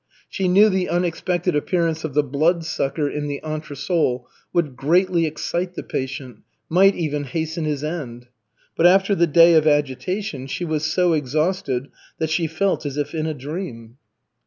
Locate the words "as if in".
12.83-13.27